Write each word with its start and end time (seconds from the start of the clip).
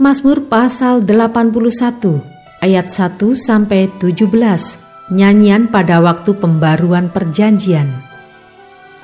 Mazmur 0.00 0.48
pasal 0.48 1.04
81 1.04 2.24
ayat 2.64 2.88
1 2.88 3.20
sampai 3.36 3.92
17. 4.00 4.32
Nyanyian 5.12 5.68
pada 5.68 6.00
waktu 6.00 6.40
pembaruan 6.40 7.12
perjanjian. 7.12 8.00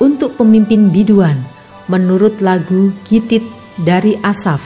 Untuk 0.01 0.41
pemimpin 0.41 0.89
biduan 0.89 1.37
menurut 1.93 2.41
lagu 2.41 2.97
Gitit 3.05 3.45
dari 3.77 4.17
Asaf. 4.25 4.65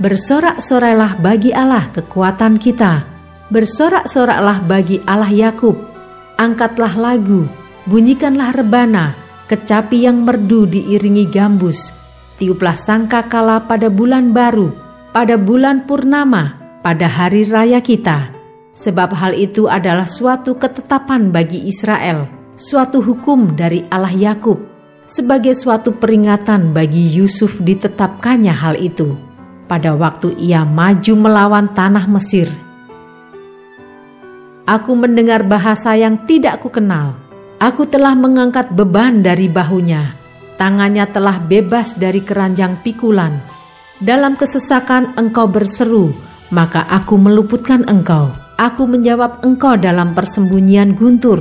Bersorak-sorailah 0.00 1.20
bagi 1.20 1.52
Allah 1.52 1.84
kekuatan 1.92 2.56
kita. 2.56 3.04
Bersorak-soraklah 3.52 4.64
bagi 4.64 5.04
Allah 5.04 5.28
Yakub. 5.28 5.76
Angkatlah 6.40 6.96
lagu, 6.96 7.44
bunyikanlah 7.84 8.56
rebana, 8.56 9.12
kecapi 9.44 10.08
yang 10.08 10.24
merdu 10.24 10.64
diiringi 10.64 11.28
gambus 11.28 12.05
tiuplah 12.36 12.76
sangka 12.76 13.24
kala 13.26 13.64
pada 13.64 13.88
bulan 13.88 14.32
baru, 14.32 14.72
pada 15.12 15.40
bulan 15.40 15.88
purnama, 15.88 16.56
pada 16.84 17.08
hari 17.08 17.48
raya 17.48 17.80
kita. 17.80 18.32
Sebab 18.76 19.16
hal 19.16 19.32
itu 19.32 19.72
adalah 19.72 20.04
suatu 20.04 20.60
ketetapan 20.60 21.32
bagi 21.32 21.64
Israel, 21.64 22.28
suatu 22.60 23.00
hukum 23.00 23.56
dari 23.56 23.88
Allah 23.88 24.12
Yakub, 24.12 24.60
sebagai 25.08 25.56
suatu 25.56 25.96
peringatan 25.96 26.76
bagi 26.76 27.08
Yusuf 27.16 27.56
ditetapkannya 27.56 28.52
hal 28.52 28.76
itu. 28.76 29.16
Pada 29.64 29.96
waktu 29.96 30.36
ia 30.36 30.62
maju 30.62 31.14
melawan 31.16 31.72
tanah 31.72 32.04
Mesir, 32.06 32.46
aku 34.68 34.92
mendengar 34.92 35.42
bahasa 35.42 35.96
yang 35.96 36.28
tidak 36.28 36.62
kukenal. 36.62 37.16
Aku 37.56 37.88
telah 37.88 38.12
mengangkat 38.12 38.76
beban 38.76 39.24
dari 39.24 39.48
bahunya 39.48 40.15
tangannya 40.56 41.04
telah 41.08 41.38
bebas 41.40 41.96
dari 41.96 42.24
keranjang 42.24 42.80
pikulan. 42.80 43.40
Dalam 43.96 44.36
kesesakan 44.36 45.16
engkau 45.16 45.48
berseru, 45.48 46.12
maka 46.52 46.84
aku 46.84 47.16
meluputkan 47.16 47.84
engkau. 47.88 48.28
Aku 48.56 48.88
menjawab 48.88 49.44
engkau 49.44 49.76
dalam 49.76 50.16
persembunyian 50.16 50.96
guntur. 50.96 51.40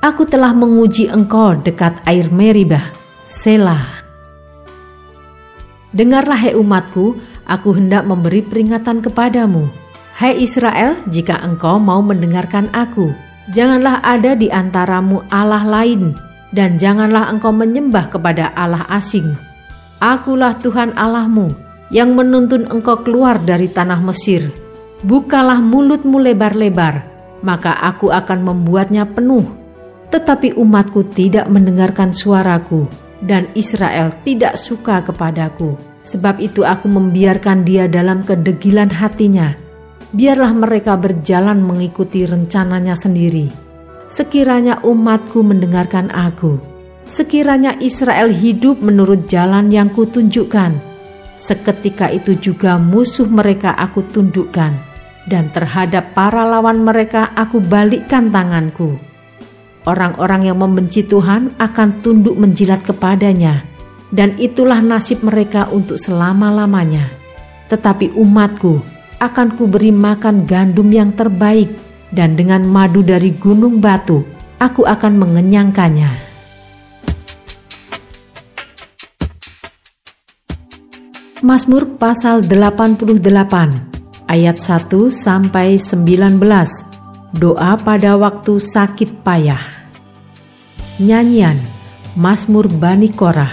Aku 0.00 0.24
telah 0.24 0.56
menguji 0.56 1.08
engkau 1.08 1.56
dekat 1.60 2.00
air 2.08 2.32
Meribah. 2.32 2.92
Selah. 3.24 4.04
Dengarlah 5.92 6.36
hai 6.36 6.52
umatku, 6.52 7.16
aku 7.48 7.76
hendak 7.76 8.04
memberi 8.04 8.44
peringatan 8.44 9.00
kepadamu. 9.00 9.68
Hai 10.16 10.36
Israel, 10.40 10.96
jika 11.08 11.40
engkau 11.44 11.76
mau 11.76 12.00
mendengarkan 12.00 12.72
aku, 12.72 13.12
janganlah 13.52 14.00
ada 14.00 14.36
di 14.36 14.48
antaramu 14.48 15.24
Allah 15.28 15.64
lain 15.64 16.25
dan 16.54 16.78
janganlah 16.78 17.30
engkau 17.32 17.50
menyembah 17.50 18.12
kepada 18.12 18.54
Allah 18.54 18.86
asing. 18.92 19.34
Akulah 19.98 20.54
Tuhan 20.60 20.94
Allahmu 20.94 21.50
yang 21.88 22.12
menuntun 22.12 22.68
engkau 22.68 23.00
keluar 23.00 23.40
dari 23.40 23.70
tanah 23.70 23.98
Mesir. 24.04 24.52
Bukalah 25.06 25.60
mulutmu 25.60 26.20
lebar-lebar, 26.20 27.04
maka 27.40 27.78
aku 27.80 28.12
akan 28.12 28.42
membuatnya 28.42 29.06
penuh. 29.08 29.44
Tetapi 30.08 30.54
umatku 30.56 31.12
tidak 31.12 31.50
mendengarkan 31.50 32.14
suaraku, 32.14 32.86
dan 33.20 33.50
Israel 33.58 34.14
tidak 34.22 34.56
suka 34.56 35.02
kepadaku. 35.02 35.74
Sebab 36.06 36.38
itu 36.38 36.62
aku 36.62 36.86
membiarkan 36.86 37.66
dia 37.66 37.90
dalam 37.90 38.22
kedegilan 38.22 38.88
hatinya. 38.94 39.58
Biarlah 40.14 40.54
mereka 40.54 40.94
berjalan 40.94 41.58
mengikuti 41.58 42.22
rencananya 42.22 42.94
sendiri 42.94 43.65
sekiranya 44.06 44.82
umatku 44.82 45.42
mendengarkan 45.42 46.10
aku, 46.14 46.58
sekiranya 47.06 47.78
Israel 47.82 48.30
hidup 48.30 48.82
menurut 48.82 49.26
jalan 49.30 49.70
yang 49.70 49.90
kutunjukkan, 49.90 50.78
seketika 51.38 52.10
itu 52.10 52.34
juga 52.38 52.78
musuh 52.78 53.26
mereka 53.26 53.74
aku 53.74 54.02
tundukkan, 54.10 54.72
dan 55.26 55.44
terhadap 55.50 56.14
para 56.14 56.46
lawan 56.46 56.82
mereka 56.82 57.34
aku 57.34 57.58
balikkan 57.62 58.30
tanganku. 58.30 58.98
Orang-orang 59.86 60.50
yang 60.50 60.58
membenci 60.58 61.06
Tuhan 61.06 61.54
akan 61.62 62.02
tunduk 62.02 62.34
menjilat 62.34 62.82
kepadanya, 62.82 63.62
dan 64.10 64.34
itulah 64.34 64.82
nasib 64.82 65.22
mereka 65.22 65.70
untuk 65.70 65.94
selama-lamanya. 65.94 67.06
Tetapi 67.70 68.14
umatku 68.18 68.82
akan 69.22 69.54
kuberi 69.54 69.94
makan 69.94 70.42
gandum 70.42 70.90
yang 70.90 71.14
terbaik, 71.14 71.85
dan 72.16 72.32
dengan 72.32 72.64
madu 72.64 73.04
dari 73.04 73.36
gunung 73.36 73.76
batu 73.84 74.24
aku 74.56 74.88
akan 74.88 75.20
mengenyangkannya. 75.20 76.24
Mazmur 81.44 82.00
pasal 82.00 82.42
88 82.48 83.20
ayat 84.26 84.56
1 84.56 85.12
sampai 85.12 85.76
19. 85.76 86.40
Doa 87.36 87.76
pada 87.76 88.16
waktu 88.16 88.56
sakit 88.56 89.20
payah. 89.20 89.60
Nyanyian 90.96 91.60
Mazmur 92.16 92.72
Bani 92.72 93.12
Korah 93.12 93.52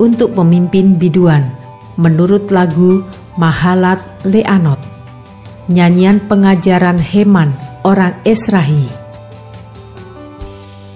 untuk 0.00 0.32
pemimpin 0.32 0.96
biduan 0.96 1.44
menurut 2.00 2.48
lagu 2.48 3.04
Mahalat 3.36 4.00
Leanot. 4.24 4.80
Nyanyian 5.68 6.24
pengajaran 6.24 6.96
Heman 6.96 7.67
orang 7.88 8.20
Esrahi. 8.28 8.84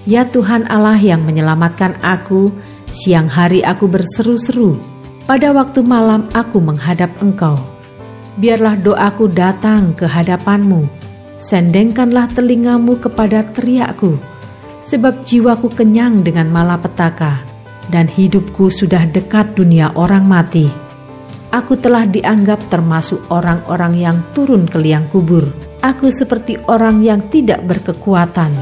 Ya 0.05 0.29
Tuhan 0.29 0.69
Allah 0.69 1.01
yang 1.01 1.25
menyelamatkan 1.25 1.97
aku, 2.05 2.53
siang 2.93 3.25
hari 3.25 3.65
aku 3.65 3.89
berseru-seru, 3.89 4.77
pada 5.25 5.49
waktu 5.49 5.81
malam 5.81 6.29
aku 6.37 6.61
menghadap 6.61 7.09
Engkau. 7.17 7.57
Biarlah 8.37 8.77
doaku 8.77 9.25
datang 9.33 9.97
ke 9.97 10.05
hadapanmu, 10.05 10.85
sendengkanlah 11.41 12.29
telingamu 12.29 13.01
kepada 13.01 13.41
teriakku, 13.41 14.21
sebab 14.85 15.25
jiwaku 15.25 15.73
kenyang 15.73 16.21
dengan 16.21 16.51
malapetaka, 16.51 17.41
dan 17.89 18.05
hidupku 18.05 18.69
sudah 18.69 19.07
dekat 19.09 19.55
dunia 19.57 19.95
orang 19.97 20.27
mati. 20.27 20.82
Aku 21.53 21.77
telah 21.77 22.09
dianggap 22.09 22.65
termasuk 22.73 23.29
orang-orang 23.29 23.93
yang 23.93 24.17
turun 24.33 24.65
ke 24.65 24.81
liang 24.81 25.05
kubur 25.13 25.45
Aku 25.83 26.15
seperti 26.15 26.55
orang 26.71 27.03
yang 27.03 27.27
tidak 27.27 27.59
berkekuatan. 27.67 28.55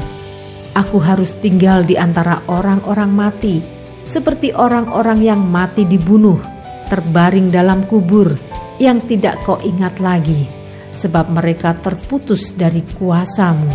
Aku 0.74 0.98
harus 0.98 1.30
tinggal 1.38 1.86
di 1.86 1.94
antara 1.94 2.42
orang-orang 2.50 3.14
mati, 3.14 3.62
seperti 4.02 4.50
orang-orang 4.50 5.22
yang 5.22 5.38
mati 5.38 5.86
dibunuh, 5.86 6.42
terbaring 6.90 7.46
dalam 7.46 7.86
kubur 7.86 8.34
yang 8.82 8.98
tidak 9.06 9.38
kau 9.46 9.54
ingat 9.62 10.02
lagi, 10.02 10.50
sebab 10.90 11.30
mereka 11.30 11.78
terputus 11.78 12.58
dari 12.58 12.82
kuasamu. 12.98 13.70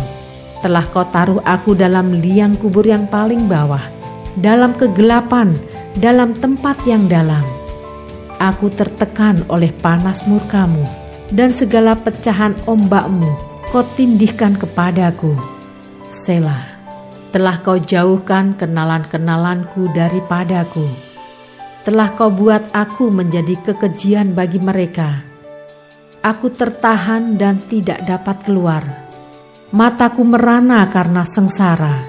Telah 0.60 0.84
kau 0.92 1.08
taruh 1.08 1.40
aku 1.40 1.72
dalam 1.72 2.20
liang 2.20 2.52
kubur 2.52 2.84
yang 2.84 3.08
paling 3.08 3.48
bawah, 3.48 3.88
dalam 4.36 4.76
kegelapan, 4.76 5.56
dalam 5.96 6.36
tempat 6.36 6.84
yang 6.84 7.08
dalam. 7.08 7.57
Aku 8.38 8.70
tertekan 8.70 9.42
oleh 9.50 9.74
panas 9.74 10.22
murkamu 10.22 10.86
dan 11.34 11.50
segala 11.58 11.98
pecahan 11.98 12.54
ombakmu 12.70 13.26
kau 13.74 13.82
tindihkan 13.98 14.54
kepadaku. 14.54 15.34
Selah, 16.06 16.70
telah 17.34 17.58
kau 17.66 17.82
jauhkan 17.82 18.54
kenalan-kenalanku 18.54 19.90
daripadaku. 19.90 20.86
Telah 21.82 22.14
kau 22.14 22.30
buat 22.30 22.70
aku 22.70 23.10
menjadi 23.10 23.58
kekejian 23.58 24.38
bagi 24.38 24.62
mereka. 24.62 25.18
Aku 26.22 26.54
tertahan 26.54 27.34
dan 27.34 27.58
tidak 27.66 28.06
dapat 28.06 28.46
keluar. 28.46 28.86
Mataku 29.74 30.22
merana 30.22 30.86
karena 30.86 31.26
sengsara. 31.26 32.06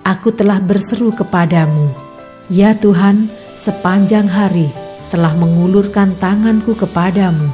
Aku 0.00 0.32
telah 0.32 0.64
berseru 0.64 1.12
kepadamu. 1.12 1.92
Ya 2.48 2.72
Tuhan, 2.72 3.28
sepanjang 3.60 4.32
hari 4.32 4.87
telah 5.08 5.32
mengulurkan 5.36 6.16
tanganku 6.16 6.76
kepadamu 6.76 7.48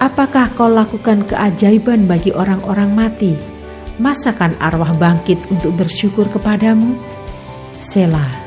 Apakah 0.00 0.56
kau 0.56 0.72
lakukan 0.72 1.28
keajaiban 1.28 2.08
bagi 2.08 2.32
orang-orang 2.32 2.88
mati? 2.88 3.36
Masakan 4.00 4.56
arwah 4.56 4.96
bangkit 4.96 5.36
untuk 5.52 5.76
bersyukur 5.76 6.24
kepadamu? 6.32 6.96
Selah, 7.76 8.40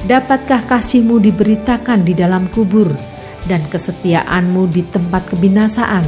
Dapatkah 0.00 0.64
kasihmu 0.64 1.20
diberitakan 1.20 2.08
di 2.08 2.16
dalam 2.16 2.48
kubur 2.48 2.88
dan 3.44 3.60
kesetiaanmu 3.68 4.72
di 4.72 4.80
tempat 4.88 5.28
kebinasaan? 5.28 6.04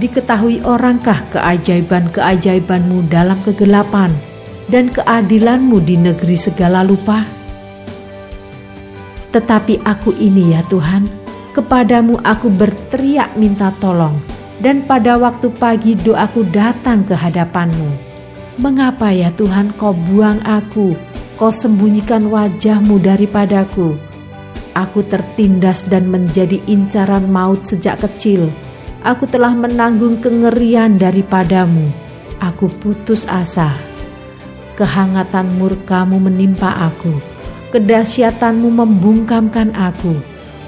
Diketahui 0.00 0.64
orangkah 0.64 1.28
keajaiban-keajaibanmu 1.36 3.12
dalam 3.12 3.36
kegelapan 3.44 4.08
dan 4.72 4.88
keadilanmu 4.88 5.84
di 5.84 6.00
negeri 6.00 6.36
segala 6.40 6.80
lupa? 6.80 7.37
Tetapi 9.28 9.84
aku 9.84 10.16
ini 10.16 10.56
ya 10.56 10.64
Tuhan, 10.72 11.04
kepadamu 11.52 12.16
aku 12.24 12.48
berteriak 12.48 13.36
minta 13.36 13.68
tolong, 13.76 14.16
dan 14.64 14.88
pada 14.88 15.20
waktu 15.20 15.52
pagi 15.52 15.92
doaku 15.92 16.48
datang 16.48 17.04
ke 17.04 17.12
hadapanmu. 17.12 18.08
Mengapa 18.58 19.12
ya 19.12 19.28
Tuhan 19.30 19.76
kau 19.76 19.92
buang 19.92 20.40
aku, 20.48 20.96
kau 21.36 21.52
sembunyikan 21.52 22.26
wajahmu 22.32 22.98
daripadaku? 22.98 24.00
Aku 24.72 25.04
tertindas 25.04 25.84
dan 25.86 26.08
menjadi 26.08 26.62
incaran 26.64 27.28
maut 27.28 27.68
sejak 27.68 28.00
kecil. 28.00 28.48
Aku 29.04 29.28
telah 29.28 29.52
menanggung 29.54 30.18
kengerian 30.18 30.96
daripadamu. 30.98 31.86
Aku 32.38 32.70
putus 32.70 33.26
asa. 33.26 33.74
Kehangatan 34.78 35.58
murkamu 35.58 36.22
menimpa 36.22 36.70
aku 36.86 37.37
kedahsyatanmu 37.68 38.68
membungkamkan 38.72 39.76
aku, 39.76 40.16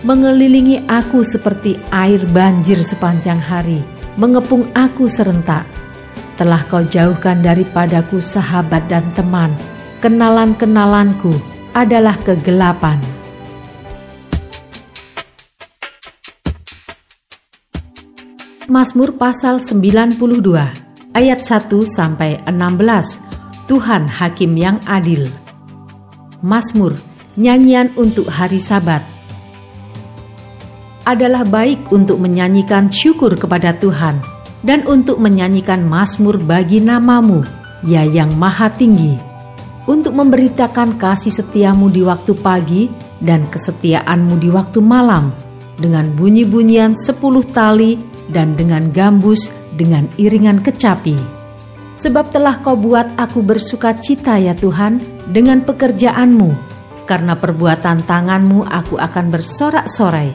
mengelilingi 0.04 0.84
aku 0.88 1.24
seperti 1.24 1.80
air 1.92 2.20
banjir 2.32 2.80
sepanjang 2.80 3.40
hari, 3.40 3.80
mengepung 4.20 4.68
aku 4.76 5.08
serentak. 5.08 5.64
Telah 6.36 6.64
kau 6.68 6.80
jauhkan 6.80 7.44
daripadaku 7.44 8.20
sahabat 8.20 8.88
dan 8.88 9.04
teman, 9.12 9.52
kenalan-kenalanku 10.00 11.36
adalah 11.76 12.16
kegelapan. 12.20 12.96
Mazmur 18.70 19.18
pasal 19.18 19.58
92 19.58 20.14
ayat 21.10 21.40
1 21.42 21.74
sampai 21.90 22.38
16 22.46 23.66
Tuhan 23.66 24.06
hakim 24.06 24.54
yang 24.54 24.78
adil 24.86 25.26
Mazmur, 26.40 26.96
nyanyian 27.36 27.92
untuk 28.00 28.24
hari 28.32 28.56
Sabat. 28.56 29.04
Adalah 31.04 31.44
baik 31.44 31.92
untuk 31.92 32.16
menyanyikan 32.16 32.88
syukur 32.88 33.36
kepada 33.36 33.76
Tuhan 33.76 34.24
dan 34.64 34.88
untuk 34.88 35.20
menyanyikan 35.20 35.84
mazmur 35.84 36.40
bagi 36.40 36.80
namamu, 36.80 37.44
ya 37.84 38.08
yang 38.08 38.32
maha 38.40 38.72
tinggi, 38.72 39.20
untuk 39.84 40.16
memberitakan 40.16 40.96
kasih 40.96 41.32
setiamu 41.32 41.92
di 41.92 42.00
waktu 42.00 42.32
pagi 42.32 42.88
dan 43.20 43.44
kesetiaanmu 43.44 44.40
di 44.40 44.48
waktu 44.48 44.80
malam, 44.80 45.36
dengan 45.76 46.08
bunyi-bunyian 46.16 46.96
sepuluh 46.96 47.44
tali 47.44 48.00
dan 48.32 48.56
dengan 48.56 48.88
gambus 48.88 49.52
dengan 49.76 50.08
iringan 50.16 50.64
kecapi 50.64 51.39
sebab 52.00 52.32
telah 52.32 52.64
kau 52.64 52.80
buat 52.80 53.20
aku 53.20 53.44
bersuka 53.44 53.92
cita 53.92 54.40
ya 54.40 54.56
Tuhan 54.56 55.04
dengan 55.28 55.60
pekerjaanmu, 55.60 56.50
karena 57.04 57.36
perbuatan 57.36 58.08
tanganmu 58.08 58.64
aku 58.64 58.96
akan 58.96 59.26
bersorak-sorai. 59.28 60.32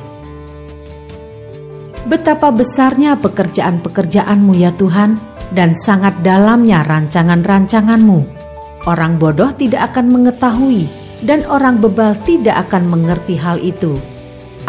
Betapa 2.05 2.53
besarnya 2.53 3.17
pekerjaan-pekerjaanmu 3.17 4.53
ya 4.53 4.69
Tuhan, 4.77 5.17
dan 5.49 5.73
sangat 5.73 6.21
dalamnya 6.21 6.85
rancangan-rancanganmu. 6.85 8.45
Orang 8.85 9.17
bodoh 9.17 9.49
tidak 9.57 9.89
akan 9.89 10.13
mengetahui, 10.13 10.85
dan 11.25 11.41
orang 11.49 11.81
bebal 11.81 12.13
tidak 12.21 12.69
akan 12.69 12.85
mengerti 12.85 13.41
hal 13.41 13.57
itu. 13.57 13.97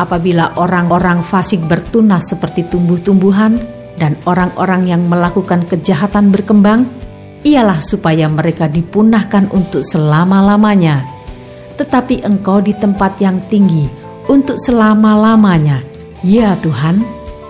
Apabila 0.00 0.56
orang-orang 0.56 1.20
fasik 1.20 1.60
bertunas 1.68 2.32
seperti 2.32 2.64
tumbuh-tumbuhan, 2.72 3.75
dan 3.96 4.16
orang-orang 4.28 4.88
yang 4.88 5.02
melakukan 5.08 5.64
kejahatan 5.64 6.30
berkembang, 6.32 6.88
ialah 7.42 7.80
supaya 7.80 8.28
mereka 8.28 8.68
dipunahkan 8.68 9.48
untuk 9.52 9.80
selama-lamanya. 9.84 11.04
Tetapi 11.76 12.24
engkau 12.24 12.64
di 12.64 12.72
tempat 12.72 13.20
yang 13.20 13.40
tinggi 13.48 13.88
untuk 14.28 14.56
selama-lamanya, 14.56 15.84
ya 16.24 16.56
Tuhan, 16.60 17.04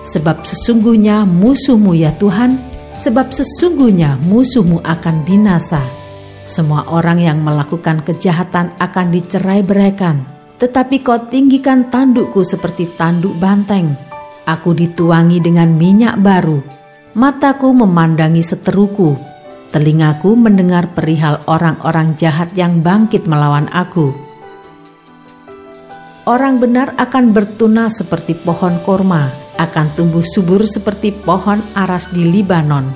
sebab 0.06 0.42
sesungguhnya 0.42 1.26
musuhmu 1.26 1.94
ya 1.94 2.10
Tuhan, 2.18 2.58
sebab 2.98 3.30
sesungguhnya 3.30 4.18
musuhmu 4.26 4.82
akan 4.82 5.22
binasa. 5.22 5.82
Semua 6.46 6.86
orang 6.86 7.18
yang 7.18 7.38
melakukan 7.42 8.06
kejahatan 8.06 8.70
akan 8.78 9.06
dicerai 9.10 9.66
beraikan, 9.66 10.22
tetapi 10.62 11.02
kau 11.02 11.18
tinggikan 11.26 11.90
tandukku 11.90 12.46
seperti 12.46 12.86
tanduk 12.94 13.34
banteng 13.42 14.05
Aku 14.46 14.78
dituangi 14.78 15.42
dengan 15.42 15.74
minyak 15.74 16.22
baru, 16.22 16.62
mataku 17.18 17.74
memandangi 17.74 18.46
seteruku, 18.46 19.18
telingaku 19.74 20.38
mendengar 20.38 20.86
perihal 20.94 21.42
orang-orang 21.50 22.14
jahat 22.14 22.54
yang 22.54 22.78
bangkit 22.78 23.26
melawan 23.26 23.66
aku. 23.74 24.14
Orang 26.30 26.62
benar 26.62 26.94
akan 26.94 27.34
bertunas 27.34 27.98
seperti 27.98 28.38
pohon 28.38 28.78
korma, 28.86 29.34
akan 29.58 29.90
tumbuh 29.98 30.22
subur 30.22 30.62
seperti 30.62 31.10
pohon 31.10 31.58
aras 31.74 32.06
di 32.14 32.22
Libanon. 32.22 32.86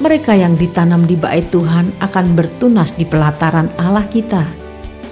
Mereka 0.00 0.32
yang 0.32 0.56
ditanam 0.56 1.04
di 1.04 1.20
bait 1.20 1.52
Tuhan 1.52 1.92
akan 2.00 2.26
bertunas 2.32 2.96
di 2.96 3.04
pelataran 3.04 3.68
Allah 3.76 4.08
kita. 4.08 4.48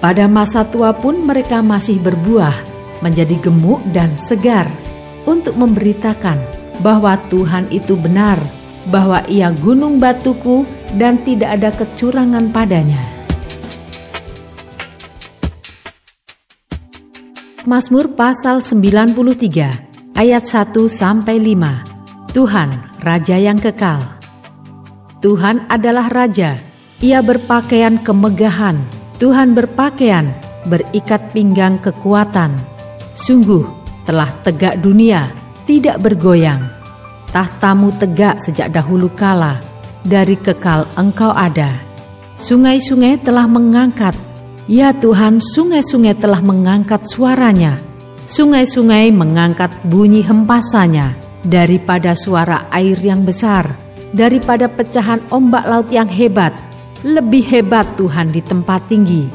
Pada 0.00 0.25
masa 0.32 0.64
tua 0.64 0.96
pun 0.96 1.28
mereka 1.28 1.60
masih 1.60 2.00
berbuah, 2.00 2.56
menjadi 3.04 3.37
gemuk 3.37 3.84
dan 3.92 4.16
segar 4.16 4.94
untuk 5.25 5.56
memberitakan 5.56 6.41
bahwa 6.81 7.17
Tuhan 7.29 7.69
itu 7.73 7.97
benar, 7.97 8.41
bahwa 8.88 9.25
Ia 9.29 9.53
gunung 9.53 9.97
batuku 10.00 10.69
dan 10.97 11.21
tidak 11.25 11.61
ada 11.61 11.71
kecurangan 11.73 12.53
padanya. 12.53 13.00
Mazmur 17.65 18.12
pasal 18.12 18.61
93 18.61 20.12
ayat 20.12 20.44
1 20.44 20.76
sampai 20.85 21.41
5. 21.41 22.37
Tuhan, 22.37 22.71
raja 23.00 23.37
yang 23.41 23.56
kekal. 23.56 24.05
Tuhan 25.25 25.65
adalah 25.73 26.12
raja. 26.12 26.61
Ia 27.00 27.25
berpakaian 27.25 27.97
kemegahan. 28.05 28.76
Tuhan 29.17 29.56
berpakaian 29.56 30.37
berikat 30.69 31.33
pinggang 31.33 31.81
kekuatan. 31.81 32.52
Sungguh 33.16 33.84
telah 34.04 34.30
tegak 34.44 34.80
dunia, 34.80 35.32
tidak 35.64 36.00
bergoyang. 36.00 36.68
Tahtamu 37.32 37.90
tegak 37.99 38.38
sejak 38.38 38.70
dahulu 38.70 39.11
kala, 39.11 39.58
dari 40.04 40.38
kekal 40.38 40.87
engkau 40.94 41.32
ada. 41.32 41.80
Sungai-sungai 42.38 43.18
telah 43.18 43.49
mengangkat, 43.49 44.14
ya 44.70 44.94
Tuhan 44.94 45.40
sungai-sungai 45.40 46.14
telah 46.14 46.38
mengangkat 46.44 47.08
suaranya. 47.08 47.80
Sungai-sungai 48.25 49.12
mengangkat 49.12 49.84
bunyi 49.84 50.25
hempasannya 50.25 51.12
daripada 51.44 52.16
suara 52.16 52.73
air 52.73 52.96
yang 53.04 53.20
besar, 53.20 53.76
daripada 54.16 54.64
pecahan 54.70 55.20
ombak 55.28 55.64
laut 55.68 55.88
yang 55.92 56.08
hebat, 56.08 56.56
lebih 57.04 57.44
hebat 57.44 57.84
Tuhan 58.00 58.32
di 58.32 58.40
tempat 58.40 58.88
tinggi. 58.88 59.28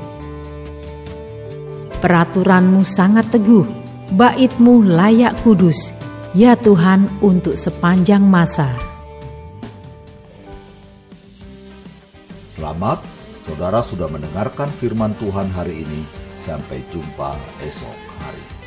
Peraturanmu 2.02 2.82
sangat 2.82 3.30
teguh, 3.30 3.79
baitmu 4.14 4.82
layak 4.86 5.38
kudus, 5.46 5.94
ya 6.34 6.58
Tuhan 6.58 7.10
untuk 7.22 7.54
sepanjang 7.54 8.26
masa. 8.26 8.74
Selamat, 12.50 13.00
saudara 13.40 13.80
sudah 13.86 14.10
mendengarkan 14.10 14.68
firman 14.82 15.14
Tuhan 15.22 15.48
hari 15.54 15.86
ini. 15.86 16.02
Sampai 16.40 16.80
jumpa 16.88 17.36
esok 17.68 17.98
hari. 18.24 18.59